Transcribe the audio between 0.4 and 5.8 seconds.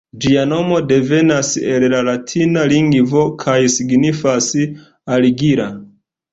nomo devenas el la latina lingvo kaj signifas "argila".